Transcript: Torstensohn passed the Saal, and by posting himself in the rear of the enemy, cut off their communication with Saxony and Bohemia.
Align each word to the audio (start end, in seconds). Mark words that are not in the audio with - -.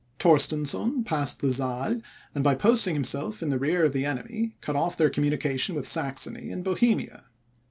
Torstensohn 0.17 1.05
passed 1.05 1.41
the 1.41 1.53
Saal, 1.53 2.01
and 2.33 2.43
by 2.43 2.55
posting 2.55 2.95
himself 2.95 3.43
in 3.43 3.51
the 3.51 3.59
rear 3.59 3.85
of 3.85 3.93
the 3.93 4.03
enemy, 4.03 4.55
cut 4.59 4.75
off 4.75 4.97
their 4.97 5.11
communication 5.11 5.75
with 5.75 5.87
Saxony 5.87 6.49
and 6.51 6.63
Bohemia. 6.63 7.25